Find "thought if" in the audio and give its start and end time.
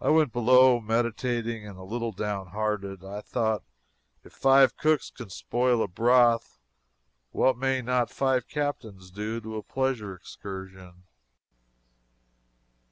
3.22-4.32